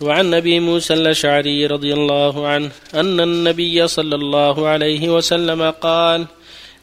وعن 0.00 0.34
أبي 0.34 0.60
موسى 0.60 0.94
الأشعري 0.94 1.66
رضي 1.66 1.92
الله 1.94 2.46
عنه 2.46 2.70
أن 2.94 3.20
النبي 3.20 3.88
صلى 3.88 4.14
الله 4.14 4.68
عليه 4.68 5.08
وسلم 5.08 5.70
قال 5.70 6.26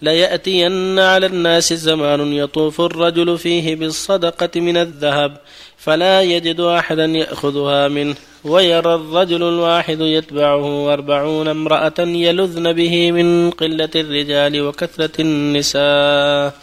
ليأتين 0.01 0.99
على 0.99 1.25
الناس 1.25 1.73
زمان 1.73 2.33
يطوف 2.33 2.81
الرجل 2.81 3.37
فيه 3.37 3.75
بالصدقة 3.75 4.59
من 4.59 4.77
الذهب 4.77 5.37
فلا 5.77 6.21
يجد 6.21 6.59
أحدا 6.59 7.05
يأخذها 7.05 7.87
منه 7.87 8.15
ويرى 8.43 8.95
الرجل 8.95 9.43
الواحد 9.43 10.01
يتبعه 10.01 10.93
أربعون 10.93 11.47
امرأة 11.47 11.99
يلذن 11.99 12.73
به 12.73 13.11
من 13.11 13.49
قلة 13.49 13.89
الرجال 13.95 14.61
وكثرة 14.61 15.21
النساء. 15.21 16.53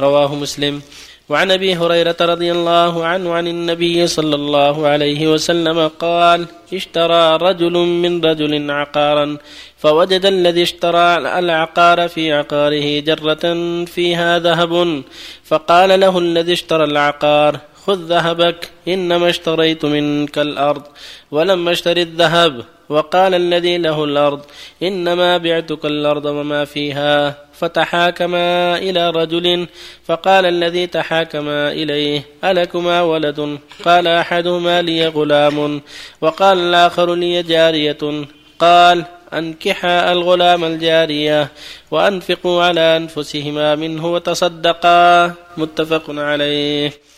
رواه 0.00 0.34
مسلم. 0.34 0.82
وعن 1.28 1.50
أبي 1.50 1.74
هريرة 1.76 2.16
رضي 2.20 2.52
الله 2.52 3.04
عنه 3.04 3.34
عن 3.34 3.46
النبي 3.46 4.06
صلى 4.06 4.34
الله 4.34 4.86
عليه 4.86 5.32
وسلم 5.32 5.88
قال 5.88 6.46
اشترى 6.72 7.36
رجل 7.36 7.72
من 7.72 8.24
رجل 8.24 8.70
عقارا 8.70 9.36
فوجد 9.78 10.26
الذي 10.26 10.62
اشترى 10.62 11.18
العقار 11.38 12.08
في 12.08 12.32
عقاره 12.32 13.00
جرة 13.00 13.44
فيها 13.84 14.38
ذهب 14.38 15.02
فقال 15.44 16.00
له 16.00 16.18
الذي 16.18 16.52
اشترى 16.52 16.84
العقار 16.84 17.60
خذ 17.86 17.98
ذهبك 17.98 18.70
إنما 18.88 19.28
اشتريت 19.28 19.84
منك 19.84 20.38
الأرض 20.38 20.82
ولما 21.30 21.72
أشتري 21.72 22.02
الذهب 22.02 22.64
وقال 22.88 23.34
الذي 23.34 23.78
له 23.78 24.04
الأرض 24.04 24.40
إنما 24.82 25.38
بعتك 25.38 25.84
الأرض 25.84 26.24
وما 26.24 26.64
فيها. 26.64 27.34
فتحاكما 27.52 28.78
إلى 28.78 29.10
رجل 29.10 29.66
فقال 30.04 30.46
الذي 30.46 30.86
تحاكما 30.86 31.72
إليه 31.72 32.24
ألكما 32.44 33.02
ولد؟ 33.02 33.58
قال 33.84 34.06
أحدهما 34.06 34.82
لي 34.82 35.06
غلام. 35.06 35.80
وقال 36.20 36.58
الآخر 36.58 37.14
لي 37.14 37.42
جارية. 37.42 38.26
قال 38.58 39.04
أنكحا 39.32 40.12
الغلام 40.12 40.64
الجارية 40.64 41.48
وأنفقوا 41.90 42.62
على 42.62 42.96
أنفسهما 42.96 43.74
منه 43.74 44.12
وتصدقا. 44.12 45.32
متفق 45.56 46.04
عليه. 46.08 47.11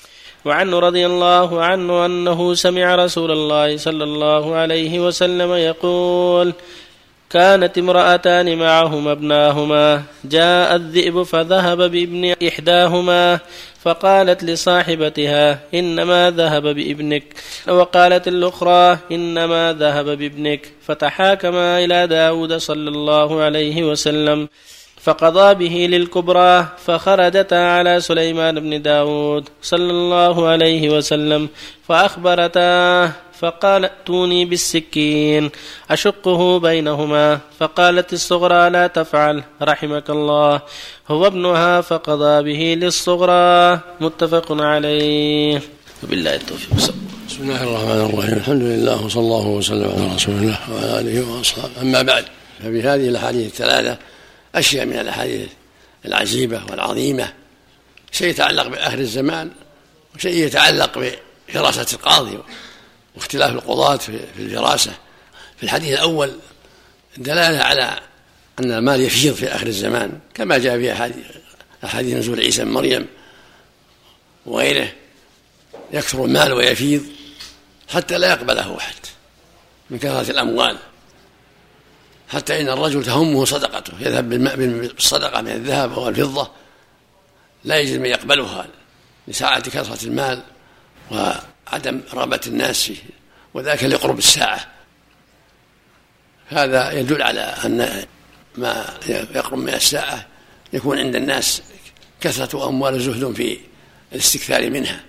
وعنه 0.45 0.79
رضي 0.79 1.07
الله 1.07 1.63
عنه 1.63 2.07
أنه 2.07 2.55
سمع 2.55 2.95
رسول 2.95 3.31
الله 3.31 3.77
صلى 3.77 4.05
الله 4.05 4.55
عليه 4.55 5.01
وسلم 5.01 5.53
يقول 5.53 6.53
كانت 7.31 7.79
امرأتان 7.79 8.59
معهما 8.59 9.13
ابناهما 9.13 10.03
جاء 10.25 10.77
الذئب 10.77 11.23
فذهب 11.23 11.79
بابن 11.79 12.35
إحداهما 12.49 13.39
فقالت 13.83 14.45
لصاحبتها 14.45 15.59
إنما 15.75 16.31
ذهب 16.31 16.63
بابنك 16.63 17.25
وقالت 17.69 18.29
الأخرى 18.29 18.99
إنما 19.13 19.77
ذهب 19.79 20.05
بابنك 20.05 20.73
فتحاكما 20.87 21.85
إلى 21.85 22.07
داود 22.07 22.57
صلى 22.57 22.89
الله 22.91 23.43
عليه 23.43 23.85
وسلم. 23.85 24.49
فقضى 25.05 25.55
به 25.55 25.77
للكبرى 25.97 26.69
فخرجتا 26.87 27.55
على 27.55 28.01
سليمان 28.01 28.61
بن 28.61 28.83
داود 28.83 29.45
صلى 29.63 29.91
الله 29.91 30.49
عليه 30.49 30.89
وسلم 30.97 31.49
فأخبرتاه 31.89 33.13
فقال 33.41 33.85
ائتوني 33.85 34.45
بالسكين 34.45 35.51
أشقه 35.91 36.59
بينهما 36.59 37.39
فقالت 37.61 38.13
الصغرى 38.13 38.71
لا 38.71 38.87
تفعل 38.87 39.43
رحمك 39.63 40.11
الله 40.11 40.61
هو 41.09 41.27
ابنها 41.27 41.81
فقضى 41.81 42.43
به 42.43 42.63
للصغرى 42.81 43.81
متفق 44.01 44.53
عليه 44.63 45.61
وبالله 46.03 46.35
التوفيق. 46.35 46.95
بسم 47.29 47.43
الله 47.43 47.63
الرحمن 47.63 48.01
الرحيم. 48.11 48.35
الحمد 48.39 48.63
لله 48.63 49.05
وصلى 49.05 49.23
الله 49.23 49.47
وسلم 49.47 49.91
على 49.97 50.15
رسول 50.15 50.35
الله 50.35 50.59
وعلى 50.73 51.01
آله 51.01 51.17
وأصحابه. 51.31 51.83
أما 51.83 52.03
بعد 52.03 52.25
ففي 52.61 52.83
هذه 52.83 53.09
الأحاديث 53.09 53.61
أشياء 54.55 54.87
من 54.87 54.99
الأحاديث 54.99 55.49
العجيبة 56.05 56.63
والعظيمة 56.71 57.33
شيء 58.13 58.29
يتعلق 58.29 58.67
باخر 58.67 58.99
الزمان 58.99 59.51
وشيء 60.15 60.47
يتعلق 60.47 61.15
بفراسه 61.49 61.97
القاضي 61.97 62.39
واختلاف 63.15 63.53
القضاة 63.53 63.97
في 63.97 64.21
الفراسة 64.39 64.93
في 65.57 65.63
الحديث 65.63 65.93
الأول 65.93 66.33
دلالة 67.17 67.59
على 67.59 68.01
أن 68.59 68.73
المال 68.73 69.01
يفيض 69.01 69.35
في 69.35 69.49
آخر 69.49 69.67
الزمان 69.67 70.19
كما 70.35 70.59
جاء 70.59 70.79
في 70.79 70.93
أحاديث 71.85 72.15
نزول 72.17 72.41
عيسى 72.41 72.65
بن 72.65 72.71
مريم 72.71 73.07
وغيره. 74.47 74.93
يكثر 75.93 76.25
المال 76.25 76.53
ويفيض 76.53 77.07
حتى 77.89 78.19
لا 78.19 78.29
يقبله 78.29 78.77
أحد 78.79 78.95
من 79.91 79.99
كثرة 79.99 80.31
الأموال. 80.31 80.79
حتى 82.29 82.61
إن 82.61 82.69
الرجل 82.69 83.05
تهمه 83.05 83.45
صدقته 83.45 83.93
يذهب 84.01 84.29
بالصدقة 84.29 85.43
من 85.43 85.49
الذهب 85.49 85.93
أو 85.93 86.09
الفضة 86.09 86.51
لا 87.65 87.79
يجد 87.79 88.01
من 88.01 88.07
يقبلها 88.07 88.67
لساعة 89.29 89.61
كثرة 89.61 90.05
المال 90.05 90.43
عدم 91.67 92.01
رغبة 92.15 92.41
الناس 92.47 92.83
فيه 92.83 92.97
وذاك 93.55 93.85
لقرب 93.85 94.19
الساعة. 94.19 94.67
هذا 96.49 96.93
يدل 96.93 97.23
على 97.23 97.41
أن 97.41 98.05
ما 98.57 98.99
يقرب 99.09 99.59
من 99.59 99.75
الساعة 99.75 100.27
يكون 100.73 100.99
عند 100.99 101.17
الناس 101.17 101.63
كثرة 102.21 102.69
أموال 102.69 103.01
زهد 103.01 103.35
في 103.35 103.59
الاستكثار 104.13 104.71
منها. 104.71 105.05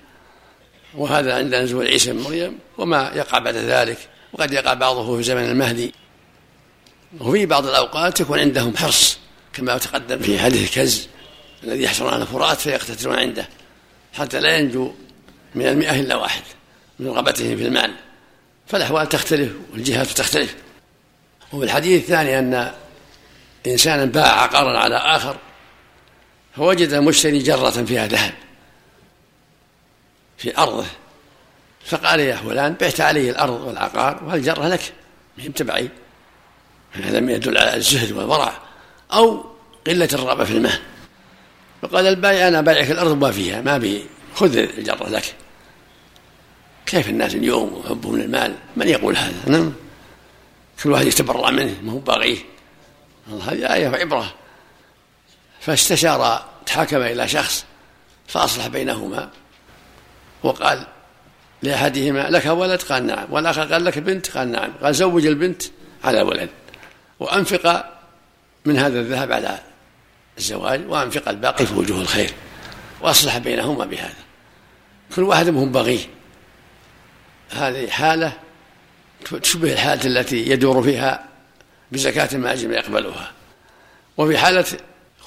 وهذا 0.96 1.36
عند 1.36 1.56
نزول 1.56 1.88
عيسى 1.88 2.14
بن 2.14 2.20
مريم 2.20 2.60
وما 2.78 3.12
يقع 3.16 3.40
بعد 3.40 3.56
ذلك. 3.56 3.98
وقد 4.34 4.54
يقع 4.54 4.74
بعضه 4.74 5.18
في 5.18 5.24
زمن 5.24 5.44
المهدي. 5.44 5.94
وفي 7.20 7.46
بعض 7.46 7.68
الأوقات 7.68 8.20
يكون 8.20 8.40
عندهم 8.40 8.78
حرص 8.78 9.18
كما 9.54 9.78
تقدم 9.78 10.20
في 10.20 10.40
حديث 10.40 10.70
الكز 10.70 11.08
الذي 11.64 11.84
يحصل 11.84 12.08
على 12.08 12.26
فرات 12.26 12.58
فيقتتلون 12.58 13.20
عنده 13.20 13.48
حتى 14.14 14.40
لا 14.40 14.58
ينجو 14.58 14.94
من 15.56 15.68
المئة 15.68 16.00
إلا 16.00 16.16
واحد 16.16 16.44
من 17.00 17.08
رغبته 17.08 17.56
في 17.56 17.66
المال. 17.68 17.94
فالأحوال 18.68 19.10
تختلف 19.10 19.52
والجهات 19.72 20.08
تختلف. 20.08 20.56
وفي 21.54 21.66
الحديث 21.66 22.04
الثاني 22.04 22.40
أن 22.40 22.72
إنسانا 23.68 24.06
باع 24.06 24.42
عقارا 24.42 24.80
على 24.80 24.96
آخر 24.96 25.38
فوجد 26.56 26.94
المشتري 26.94 27.40
جرة 27.40 27.70
فيها 27.70 28.08
ذهب 28.08 28.34
في 30.38 30.58
أرضه. 30.58 30.86
فقال 31.86 32.20
يا 32.20 32.36
فلان 32.36 32.74
بعت 32.74 33.02
علي 33.02 33.30
الأرض 33.30 33.62
والعقار 33.62 34.24
والجرة 34.24 34.68
لك؟ 34.68 34.94
مهم 35.38 35.52
تبعي 35.52 35.90
هذا 37.04 37.18
يدل 37.18 37.58
على 37.58 37.76
الزهد 37.76 38.12
والورع 38.12 38.62
أو 39.14 39.46
قلة 39.88 40.10
الرغبة 40.14 40.44
في 40.44 40.52
المال 40.52 40.80
فقال 41.82 42.08
البائع 42.08 42.48
أنا 42.48 42.62
بايعك 42.62 42.92
الأرض 42.92 43.12
وما 43.12 43.32
فيها 43.32 43.62
ما 43.62 43.78
بي 43.78 44.06
خذ 44.36 44.58
الجرة 44.58 45.10
لك. 45.10 45.36
كيف 46.86 47.10
الناس 47.10 47.36
اليوم 47.36 47.82
يحبون 47.86 48.22
المال؟ 48.22 48.56
من 48.76 48.88
يقول 48.88 49.18
هذا؟ 49.18 49.34
نعم. 49.48 49.74
كل 50.84 50.92
واحد 50.92 51.06
يتبرع 51.06 51.50
منه 51.50 51.76
ما 51.84 51.92
هو 51.92 51.98
باغيه 51.98 52.38
هذه 53.48 53.74
آية 53.74 53.90
وعبرة 53.90 54.34
فاستشار 55.60 56.46
تحاكم 56.66 56.98
إلى 56.98 57.28
شخص 57.28 57.66
فأصلح 58.28 58.68
بينهما. 58.68 59.30
وقال 60.44 60.88
لأحدهما 61.62 62.30
لك 62.30 62.46
ولد؟ 62.46 62.82
قال 62.82 63.08
نعم. 63.08 63.28
والآخر 63.30 63.74
قال 63.74 63.86
لك 63.86 64.00
بنت؟ 64.00 64.38
قال 64.38 64.52
نعم. 64.52 64.74
قال 64.84 64.96
زوج 64.96 65.26
البنت 65.26 65.64
على 66.04 66.22
الولد 66.22 66.50
وأنفق 67.20 67.86
من 68.66 68.78
هذا 68.78 69.00
الذهب 69.00 69.32
على 69.32 69.60
الزواج 70.38 70.82
وأنفق 70.88 71.30
الباقي 71.30 71.66
في 71.66 71.74
وجوه 71.74 72.02
الخير 72.02 72.34
وأصلح 73.02 73.38
بينهما 73.38 73.86
بهذا. 73.86 74.26
كل 75.16 75.24
واحد 75.24 75.50
منهم 75.50 75.72
بغيه 75.72 76.00
هذه 77.50 77.90
حالة 77.90 78.34
تشبه 79.42 79.74
الحالة 79.74 80.06
التي 80.06 80.50
يدور 80.50 80.84
فيها 80.84 81.26
بزكاة 81.92 82.38
ما 82.38 82.54
أجل 82.54 82.72
يقبلها. 82.72 83.32
وفي 84.18 84.38
حالة 84.38 84.66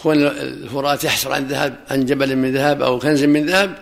كون 0.03 0.27
الفرات 0.27 1.05
يحصل 1.05 1.33
عن 1.33 1.47
ذهب 1.47 1.77
عن 1.91 2.05
جبل 2.05 2.37
من 2.37 2.55
ذهب 2.55 2.83
أو 2.83 2.99
كنز 2.99 3.25
من 3.25 3.47
ذهب 3.47 3.79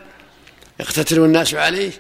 يقتتل 0.80 1.18
الناس 1.18 1.54
عليه 1.54 1.90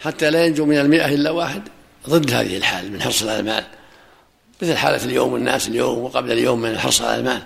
حتى 0.00 0.30
لا 0.30 0.46
ينجو 0.46 0.66
من 0.66 0.78
المئة 0.78 1.14
إلا 1.14 1.30
واحد 1.30 1.62
ضد 2.08 2.32
هذه 2.32 2.56
الحال 2.56 2.92
من 2.92 3.02
حرص 3.02 3.22
على 3.22 3.40
المال 3.40 3.64
مثل 4.62 4.76
حالة 4.76 5.04
اليوم 5.04 5.36
الناس 5.36 5.68
اليوم 5.68 5.98
وقبل 5.98 6.32
اليوم 6.32 6.60
من 6.60 6.70
الحرص 6.70 7.02
على 7.02 7.16
المال. 7.16 7.42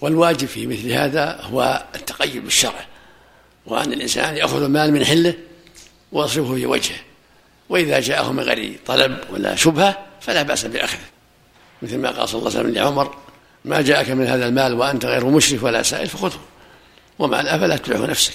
والواجب 0.00 0.48
في 0.48 0.66
مثل 0.66 0.92
هذا 0.92 1.40
هو 1.42 1.84
التقيد 1.94 2.44
بالشرع 2.44 2.86
وأن 3.66 3.92
الإنسان 3.92 4.36
يأخذ 4.36 4.62
المال 4.62 4.92
من 4.92 5.04
حله 5.04 5.34
ويصرفه 6.12 6.54
في 6.54 6.66
وجهه. 6.66 7.00
وإذا 7.68 8.00
جاءه 8.00 8.32
من 8.32 8.42
غير 8.42 8.78
طلب 8.86 9.18
ولا 9.30 9.56
شبهة 9.56 9.98
فلا 10.20 10.42
بأس 10.42 10.64
بأخذه 10.66 10.98
مثل 11.82 11.98
ما 11.98 12.10
قال 12.10 12.28
صلى 12.28 12.38
الله 12.38 12.50
عليه 12.50 12.60
وسلم 12.60 12.74
لعمر 12.74 13.14
ما 13.64 13.80
جاءك 13.80 14.10
من 14.10 14.26
هذا 14.26 14.48
المال 14.48 14.74
وأنت 14.74 15.04
غير 15.04 15.26
مشرف 15.26 15.62
ولا 15.62 15.82
سائل 15.82 16.08
فخذه 16.08 16.40
ومع 17.18 17.40
لا 17.40 17.58
فلا 17.58 17.76
تتبعه 17.76 18.06
نفسك. 18.06 18.34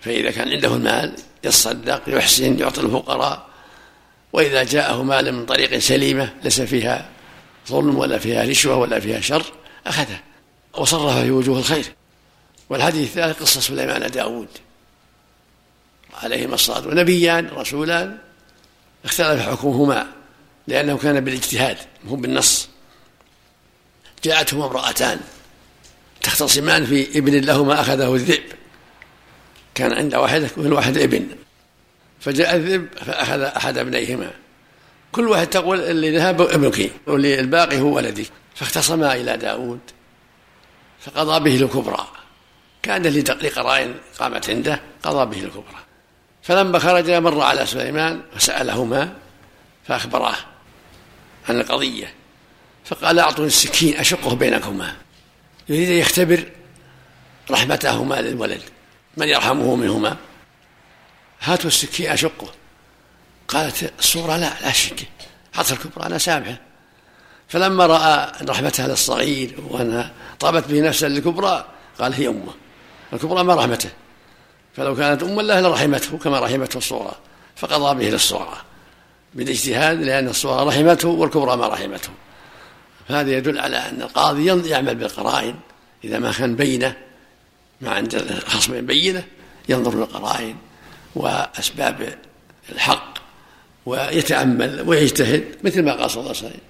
فإذا 0.00 0.30
كان 0.30 0.48
عنده 0.48 0.74
المال 0.74 1.14
يتصدق 1.44 2.02
يحسن 2.06 2.58
يعطي 2.58 2.80
الفقراء 2.80 3.46
وإذا 4.32 4.62
جاءه 4.62 5.02
مال 5.02 5.32
من 5.32 5.46
طريق 5.46 5.78
سليمة 5.78 6.34
ليس 6.44 6.60
فيها 6.60 7.08
ظلم 7.68 7.98
ولا 7.98 8.18
فيها 8.18 8.44
رشوة 8.44 8.76
ولا 8.76 9.00
فيها 9.00 9.20
شر 9.20 9.44
أخذه 9.86 10.20
وصرف 10.74 11.18
في 11.18 11.30
وجوه 11.30 11.58
الخير. 11.58 11.84
والحديث 12.70 13.08
الثالث 13.08 13.42
قصة 13.42 13.60
سليمان 13.60 14.10
داود 14.10 14.48
عليهما 16.22 16.54
الصلاة 16.54 16.88
ونبيان 16.88 17.48
رسولان. 17.48 18.18
اختلف 19.04 19.48
حكمهما 19.48 20.06
لأنه 20.68 20.98
كان 20.98 21.20
بالاجتهاد 21.20 21.76
مو 22.04 22.16
بالنص. 22.16 22.68
جاءتهما 24.24 24.66
امرأتان. 24.66 25.20
تختصمان 26.22 26.86
في 26.86 27.18
ابن 27.18 27.40
لهما 27.40 27.80
أخذه 27.80 28.14
الذئب. 28.14 28.42
كان 29.74 29.92
عند 29.92 30.14
واحدة 30.14 30.48
كل 30.48 30.72
واحد 30.72 30.98
ابن. 30.98 31.28
فجاء 32.22 32.56
الذئب 32.56 32.88
فأخذ 33.06 33.40
أحد 33.40 33.78
ابنيهما 33.78 34.30
كل 35.12 35.28
واحد 35.28 35.46
تقول 35.46 35.80
اللي 35.80 36.16
ذهب 36.16 36.40
ابنك 36.40 36.90
واللي 37.06 37.40
الباقي 37.40 37.80
هو 37.80 37.96
ولدي 37.96 38.26
فاختصما 38.54 39.14
إلى 39.14 39.36
داود. 39.36 39.80
فقضى 41.00 41.50
به 41.50 41.64
الكبرى. 41.64 42.06
كان 42.82 43.02
لقرائن 43.42 43.94
قامت 44.18 44.50
عنده 44.50 44.80
قضى 45.02 45.36
به 45.36 45.44
الكبرى. 45.46 45.82
فلما 46.42 46.78
خرج 46.78 47.10
مر 47.10 47.40
على 47.40 47.66
سليمان 47.66 48.22
فسألهما 48.36 49.12
فأخبراه 49.88 50.36
عن 51.48 51.60
القضية. 51.60 52.14
فقال 52.84 53.18
أعطوني 53.18 53.48
السكين 53.48 53.96
أشقه 53.96 54.34
بينكما. 54.34 54.96
يريد 55.68 55.88
أن 55.88 55.94
يختبر 55.94 56.44
رحمتهما 57.50 58.20
للولد. 58.20 58.62
من 59.16 59.28
يرحمه 59.28 59.76
منهما؟ 59.76 60.16
هاتوا 61.42 61.68
السكين 61.68 62.10
أشقه 62.10 62.48
قالت 63.48 63.92
الصغرى 63.98 64.36
لا 64.36 64.52
لا 64.62 64.72
تشق. 64.72 65.08
خلاص 65.52 65.74
الكبرى 65.74 66.06
أنا 66.06 66.18
سامحه. 66.18 66.56
فلما 67.48 67.86
رأى 67.86 68.32
رحمتها 68.48 68.88
للصغير 68.88 69.54
وأنها 69.70 70.12
طابت 70.40 70.68
به 70.68 70.80
نفسا 70.80 71.06
للكبرى 71.06 71.66
قال 71.98 72.14
هي 72.14 72.28
أمه. 72.28 72.54
الكبرى 73.12 73.44
ما 73.44 73.54
رحمته. 73.54 73.90
فلو 74.76 74.96
كانت 74.96 75.22
أما 75.22 75.42
له 75.42 75.60
لرحمته 75.60 76.18
كما 76.18 76.40
رحمته 76.40 76.78
الصغرى. 76.78 77.16
فقضى 77.56 78.04
به 78.04 78.10
للصورة. 78.10 78.62
بالاجتهاد 79.34 80.02
لأن 80.02 80.28
الصورة 80.28 80.64
رحمته 80.64 81.08
والكبرى 81.08 81.56
ما 81.56 81.68
رحمته. 81.68 82.10
فهذا 83.08 83.30
يدل 83.30 83.58
على 83.58 83.76
أن 83.76 84.02
القاضي 84.02 84.68
يعمل 84.70 84.94
بالقرائن. 84.94 85.54
إذا 86.04 86.18
ما 86.18 86.32
كان 86.32 86.56
بينة 86.56 86.96
ما 87.80 87.90
عند 87.90 88.14
الخصم 88.14 88.86
بينة 88.86 89.24
ينظر 89.68 89.94
للقرائن 89.94 90.56
وأسباب 91.14 92.18
الحق 92.72 93.18
ويتأمل 93.86 94.84
ويجتهد 94.86 95.44
مثل 95.64 95.82
ما 95.82 95.92
قال 95.92 96.10
صلى 96.10 96.20
الله 96.20 96.36
عليه 96.36 96.46
وسلم. 96.46 96.60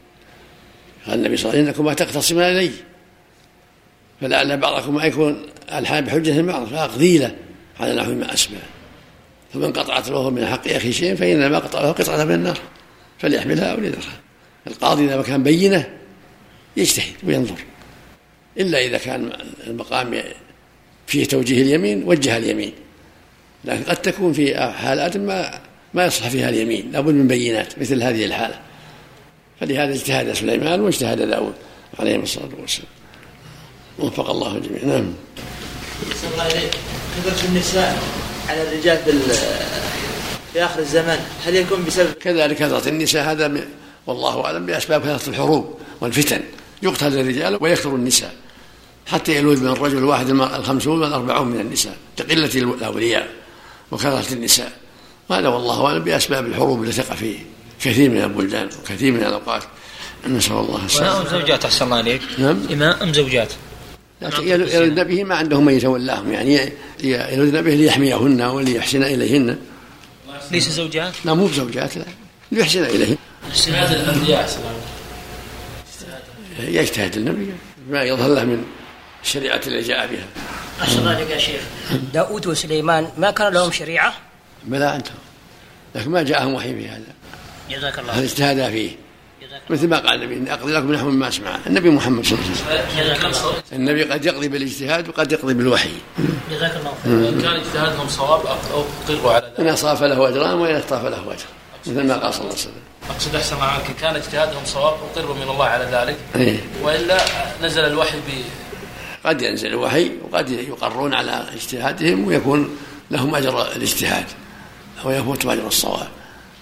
قال 1.07 1.19
النبي 1.19 1.37
صلى 1.37 1.45
الله 1.45 1.61
عليه 1.61 1.71
وسلم 1.71 1.85
إنكما 1.85 1.95
تقتصمان 1.95 2.57
إلي. 2.57 2.71
فلعل 4.21 4.57
بعضكم 4.57 5.01
يكون 5.01 5.47
الحال 5.73 6.05
بحجة 6.05 6.43
بعض 6.43 6.67
فأقضي 6.67 7.19
له 7.19 7.37
على 7.81 7.95
نحو 7.95 8.15
ما 8.15 8.35
أسمع. 8.35 8.59
فمن 9.55 9.73
قطعت 9.73 10.09
له 10.09 10.31
من 10.31 10.47
حق 10.47 10.69
أخي 10.69 10.93
شيء 10.93 11.15
فإنما 11.15 11.59
قطع 11.59 11.81
له 11.81 11.93
قطعة 11.93 12.25
من 12.25 12.35
النار. 12.35 12.59
فليحملها 13.19 13.73
أو 13.73 13.77
ليذرها 13.77 14.21
القاضي 14.67 15.05
إذا 15.05 15.23
كان 15.23 15.43
بينة 15.43 15.99
يجتهد 16.77 17.15
وينظر. 17.25 17.59
إلا 18.59 18.87
إذا 18.87 18.99
كان 18.99 19.33
المقام 19.67 20.23
فيه 21.07 21.25
توجيه 21.25 21.63
اليمين 21.63 22.03
وجه 22.05 22.37
اليمين. 22.37 22.73
لكن 23.65 23.83
قد 23.83 23.97
تكون 23.97 24.33
في 24.33 24.73
حالات 24.73 25.17
ما 25.17 25.61
ما 25.95 26.05
يصلح 26.05 26.29
فيها 26.29 26.49
اليمين 26.49 26.93
لابد 26.93 27.15
من 27.15 27.29
بينات 27.29 27.79
مثل 27.79 28.03
هذه 28.03 28.25
الحالة. 28.25 28.59
فلهذا 29.61 29.93
اجتهد 29.93 30.33
سليمان 30.33 30.81
واجتهد 30.81 31.23
داود 31.23 31.55
عليهم 31.99 32.23
الصلاة 32.23 32.49
والسلام. 32.61 32.89
وفق 33.99 34.31
الله 34.31 34.57
الجميع 34.57 34.85
نعم. 34.85 35.13
الله 36.33 36.47
إليك 36.47 36.75
كثرة 37.17 37.49
النساء 37.49 38.03
على 38.49 38.63
الرجال 38.63 38.99
بال 39.07 39.21
في 40.53 40.65
آخر 40.65 40.81
الزمان 40.81 41.19
هل 41.45 41.57
يكون 41.57 41.85
بسبب 41.85 42.13
كذلك 42.13 42.57
كثرة 42.57 42.89
النساء 42.89 43.33
هذا 43.33 43.65
والله 44.07 44.45
أعلم 44.45 44.67
بأسباب 44.67 45.03
كثرة 45.03 45.31
الحروب 45.31 45.79
والفتن. 46.01 46.41
يقتل 46.83 47.19
الرجال 47.19 47.59
ويكثر 47.61 47.95
النساء 47.95 48.35
حتى 49.07 49.37
يلوذ 49.37 49.63
من 49.63 49.69
الرجل 49.69 49.99
الواحد 49.99 50.31
الخمسون 50.31 51.03
والأربعون 51.03 51.49
من 51.49 51.61
النساء 51.61 51.97
لقلة 52.21 52.51
الأولياء. 52.55 53.29
وكثرة 53.93 54.33
النساء. 54.33 54.73
وهذا 55.29 55.49
والله 55.49 55.87
أعلم 55.87 56.05
بأسباب 56.05 56.47
الحروب 56.47 56.85
التي 56.85 57.03
تقع 57.03 57.15
في 57.15 57.37
كثير 57.83 58.11
من 58.11 58.23
البلدان 58.23 58.69
وكثير 58.83 59.13
من 59.13 59.19
الأوقات. 59.19 59.63
نسأل 60.27 60.53
الله 60.53 60.85
السلامة. 60.85 61.21
إماء 61.21 61.31
زوجات 61.31 61.65
أحسن 61.65 61.85
الله 61.85 61.97
عليك. 61.97 62.23
نعم. 62.39 62.67
إماء 62.73 63.03
أم 63.03 63.13
زوجات 63.13 63.53
يلدن 64.43 65.05
به 65.05 65.25
ما 65.25 65.35
عندهم 65.35 65.65
من 65.65 65.75
يتولاهم 65.75 66.33
يعني 66.33 66.73
يلدن 67.05 67.63
به 67.63 67.75
ليحميهن 67.75 68.43
وليحسن 68.43 69.03
إليهن. 69.03 69.59
ليس 70.51 70.69
زوجات؟ 70.69 71.13
لا 71.25 71.35
مو 71.35 71.47
بزوجات 71.47 71.97
لا. 71.97 72.05
ليحسن 72.53 72.85
إليهن. 72.85 73.17
اجتهاد 73.53 73.93
الأنبياء 73.93 74.51
يجتهد 76.61 77.17
النبي 77.17 77.53
ما 77.91 78.03
يظهر 78.03 78.35
له 78.35 78.45
من 78.45 78.65
الشريعة 79.25 79.61
اللي 79.67 79.83
جاء 79.83 80.07
بها. 80.07 80.27
أحسن 80.83 80.99
الله 80.99 81.19
يا 81.19 81.39
شيخ. 81.39 81.63
داود 82.13 82.47
وسليمان 82.47 83.09
ما 83.19 83.31
كان 83.31 83.53
لهم 83.53 83.73
شريعة؟ 83.73 84.15
بلى 84.65 84.97
أنتم. 84.97 85.15
لكن 85.95 86.11
ما 86.11 86.23
جاءهم 86.23 86.55
وحي 86.55 86.75
في 86.75 86.89
هذا. 86.89 87.13
جزاك 87.71 87.99
الله 87.99 88.13
هذا 88.13 88.25
اجتهاد 88.25 88.71
فيه. 88.71 88.91
مثل 89.71 89.89
ما 89.89 89.99
قال 89.99 90.23
النبي 90.23 90.53
أقضي 90.53 90.73
لكم 90.73 90.93
نحو 90.93 91.11
مما 91.11 91.29
اسمع 91.29 91.59
النبي 91.67 91.91
محمد 91.91 92.25
صلى 92.25 92.39
الله 92.39 92.81
عليه 92.97 93.29
وسلم. 93.29 93.63
النبي 93.73 94.05
قد 94.05 94.25
يقضي 94.25 94.49
بالاجتهاد 94.49 95.09
وقد 95.09 95.33
يقضي 95.33 95.55
بالوحي. 95.55 95.91
جزاك 96.51 96.77
الله 96.77 96.95
خير. 97.05 97.29
إن 97.29 97.41
كان 97.43 97.55
اجتهادهم 97.55 98.09
صواب 98.09 98.47
أو 98.47 98.85
قروا 99.09 99.33
على 99.33 99.47
ذلك. 99.47 99.61
إن 99.61 99.69
أصاب 99.69 100.03
له 100.03 100.29
أجران 100.29 100.55
وإن 100.55 100.77
اخطا 100.77 100.99
فله 100.99 101.33
أجر. 101.33 101.45
مثل 101.87 102.07
ما 102.07 102.15
قال 102.15 102.35
صلى 102.35 102.41
الله 102.41 102.53
عليه 102.53 102.63
وسلم. 102.63 102.83
أقصد 103.11 103.35
أحسن 103.35 103.55
الله 103.55 103.67
عنك. 103.67 103.97
كان 104.01 104.17
اجتهادهم 104.17 104.65
صواب 104.65 104.95
اقروا 105.13 105.35
من 105.35 105.43
الله 105.43 105.65
على 105.65 105.85
ذلك. 105.85 106.17
إيه؟ 106.37 106.61
وإلا 106.83 107.19
نزل 107.63 107.85
الوحي 107.85 108.19
ب 108.19 108.31
قد 109.25 109.43
ينزل 109.43 109.69
الوحي 109.69 110.11
وقد 110.23 110.51
يقرون 110.51 111.15
على 111.15 111.47
اجتهادهم 111.55 112.25
ويكون 112.25 112.77
لهم 113.11 113.35
أجر 113.35 113.73
الاجتهاد 113.73 114.25
ويفوت 115.05 115.47
أجر 115.47 115.67
الصواب. 115.67 116.09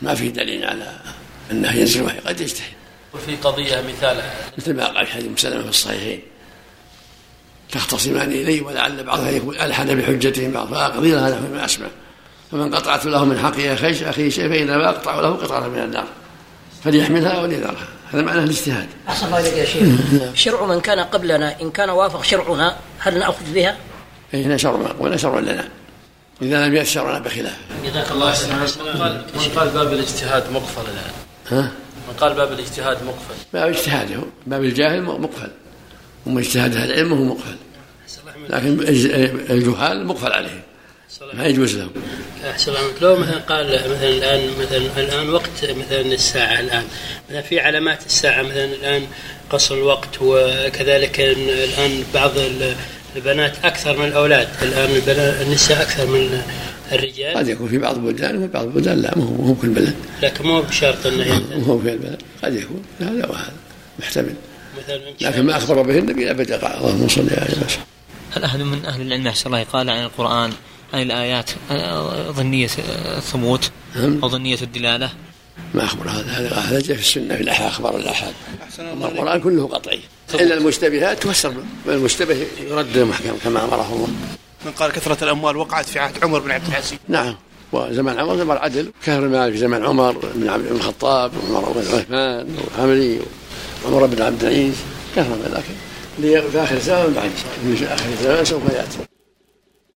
ما 0.02 0.14
في 0.14 0.28
دليل 0.28 0.64
على 0.64 0.92
أنه 1.50 1.76
ينزل 1.76 2.00
الوحي 2.00 2.18
قد 2.18 2.40
يجتهد. 2.40 2.72
وفي 3.14 3.36
قضية 3.36 3.84
مثال 3.88 4.22
مثل 4.58 4.74
ما 4.74 4.86
قال 4.86 5.06
حديث 5.06 5.31
مسلمه 5.31 5.62
في 5.62 5.69
الصحيحين 5.69 6.22
تختصمان 7.72 8.32
إلي 8.32 8.60
ولعل 8.60 9.05
بعضها 9.05 9.31
يكون 9.31 9.56
ألحن 9.56 9.94
بحجتهم 9.94 10.50
بعض 10.50 10.74
فأقضي 10.74 11.12
لها 11.12 11.31
نحو 11.31 11.55
ما 11.55 11.64
أسمع. 11.64 11.86
فمن 12.52 12.74
قطعت 12.74 13.06
له 13.06 13.24
من 13.24 13.38
حق 13.38 13.60
اخيه 13.60 14.29
شيء 14.29 14.48
فانما 14.48 14.88
أقطع 14.88 15.20
له 15.20 15.29
قطعة 15.29 15.69
من 15.69 15.79
النار 15.79 16.06
فليحملها 16.84 17.43
وليذرها. 17.43 17.88
هذا 18.12 18.22
معناه 18.22 18.44
الاجتهاد. 18.44 18.88
أحسن 19.08 19.26
الله 19.26 19.40
إليك 19.40 19.56
يا 19.56 19.64
شيخ. 19.64 19.88
شرع 20.34 20.67
من 20.67 20.81
كان 20.81 21.00
قبلنا 21.00 21.60
إن 21.60 21.70
كان 21.70 21.90
وافق 21.90 22.24
شرعنا 22.24 22.76
هل 22.98 23.19
نأخذ 23.19 23.52
بها؟ 23.55 23.76
اي 24.34 24.44
هنا 24.44 24.56
شرع 24.56 24.94
ولا 24.98 25.17
شرع 25.17 25.38
لنا. 25.38 25.69
إذا 26.43 26.67
لم 26.67 26.74
يأت 26.74 26.86
شرعنا 26.86 27.19
بخلاف. 27.19 27.56
جزاك 27.84 28.10
الله 28.10 28.32
خير 28.32 28.55
من 28.55 29.00
قال 29.00 29.24
من 29.34 29.58
قال 29.58 29.69
باب 29.69 29.93
الاجتهاد 29.93 30.52
مقفل 30.52 30.81
الآن. 30.81 31.12
ها؟ 31.50 31.72
من 32.08 32.14
قال 32.20 32.34
باب 32.34 32.52
الاجتهاد 32.52 33.02
مقفل. 33.05 33.34
باب 33.52 33.69
اجتهاده 33.69 34.20
باب 34.46 34.64
الجاهل 34.64 35.02
مقفل. 35.02 35.50
وما 36.26 36.40
اجتهاد 36.40 36.76
أهل 36.76 36.93
العلم 36.93 37.12
هو 37.12 37.24
مقفل. 37.24 37.56
لكن 38.48 38.81
الجهال 39.50 40.06
مقفل 40.06 40.32
عليهم 40.32 40.60
ما 41.34 41.46
يجوز 41.46 41.76
لهم. 41.76 41.90
أحسن 42.50 42.72
الله 42.72 42.81
لو 43.00 43.17
مثلا 43.17 43.38
قال 43.38 43.67
مثلا 43.67 44.08
الآن 44.08 44.50
مثلا 44.60 44.76
الآن 44.96 45.31
وقت 45.31 45.64
مثلا 45.64 46.00
الساعة 46.00 46.60
الآن. 46.60 46.84
مثلا 47.31 47.43
في 47.43 47.60
علامات 47.60 48.06
الساعة 48.06 48.43
مثلا 48.43 48.64
الآن 48.64 49.06
قصر 49.50 49.74
الوقت 49.74 50.08
وكذلك 50.20 51.20
الآن 51.20 52.05
بعض 52.14 52.31
البنات 53.17 53.64
أكثر 53.64 53.96
من 53.96 54.05
الأولاد. 54.05 54.48
الآن 54.62 54.90
البنات 54.96 55.40
النساء 55.40 55.82
أكثر 55.82 56.06
من 56.06 56.43
الرجال. 56.93 57.36
قد 57.36 57.48
يكون 57.48 57.69
في 57.69 57.79
بعض 57.79 57.96
البلدان 57.96 58.36
وفي 58.36 58.46
بعض 58.46 58.64
البلدان 58.64 59.02
لا 59.02 59.19
مو 59.19 59.24
مو 59.24 59.55
كل 59.55 59.69
بلد 59.69 59.94
لكن 60.22 60.44
مو 60.44 60.62
بشرط 60.62 61.06
أنه 61.06 61.43
مو 61.67 61.79
في 61.79 61.93
البلد. 61.93 62.22
قد 62.44 62.55
يكون. 62.55 62.84
هذا 63.00 63.26
وهذا 63.26 63.52
محتمل. 63.98 64.34
مثلا 64.79 65.00
لكن 65.20 65.43
ما 65.43 65.56
أخبر 65.56 65.82
به 65.82 65.98
النبي 65.98 66.31
ابدا. 66.31 66.56
قال 66.56 66.76
اللهم 66.76 67.08
صل 67.08 67.31
على 67.31 67.55
وسلم 67.67 67.84
هل 68.32 68.44
أحد 68.44 68.60
من 68.60 68.84
أهل 68.84 69.02
العلم 69.02 69.26
أحسن 69.26 69.46
الله 69.46 69.62
قال 69.62 69.90
عن 69.90 70.05
القرآن 70.05 70.52
عن 70.94 71.03
الآيات 71.03 71.51
آه، 71.70 72.31
ظنية 72.31 72.69
الثبوت 73.17 73.70
نعم. 73.97 74.19
أو 74.23 74.29
ظنية 74.29 74.59
الدلالة. 74.63 75.11
ما 75.75 75.85
أخبر 75.85 76.09
هذا 76.09 76.27
هذا 76.27 76.56
هذا 76.56 76.81
جاء 76.81 76.97
في 76.97 77.03
السنة 77.03 77.37
في 77.37 77.43
الاحاد 77.43 77.67
أخبار 77.67 77.97
الاحاد 77.97 78.32
أما 78.81 79.09
القرآن 79.09 79.41
كله 79.41 79.67
قطعي. 79.67 80.01
إلا 80.35 80.55
المشتبهات 80.55 81.23
تفسر 81.23 81.55
بالمشتبه 81.87 82.47
يرد 82.69 82.99
محكم 82.99 83.37
كما 83.44 83.65
امره 83.65 83.94
الله. 83.94 84.09
من 84.65 84.73
قال 84.73 84.93
كثرة 84.93 85.25
الأموال 85.25 85.56
وقعت 85.56 85.87
في 85.87 85.99
عهد 85.99 86.25
عمر 86.25 86.39
بن 86.39 86.51
عبد 86.51 86.69
العزيز. 86.69 86.99
نعم. 87.09 87.37
وزمان 87.73 88.19
عمر 88.19 88.37
زمان 88.37 88.59
عدل. 88.59 88.93
كثر 89.03 89.19
المال 89.19 89.53
في 89.53 89.59
زمان 89.59 89.85
عمر 89.85 90.13
بن 90.35 90.49
عبد 90.49 90.67
الخطاب 90.67 91.32
وعمر 91.51 91.73
بن 91.73 91.81
عثمان 91.81 92.56
وعمري 92.79 93.20
وعمر 93.85 94.06
بن 94.06 94.23
عبد 94.23 94.44
العزيز. 94.44 94.75
كثر 95.17 95.29
من 95.29 95.53
لكن 95.55 95.75
في 96.51 96.63
آخر 96.63 96.77
الزمان 96.77 97.13
بعد 97.13 97.31
في 97.79 97.85
آخر 97.87 98.06
الزمان 98.20 98.44
سوف 98.44 98.63
يأتي. 98.73 98.99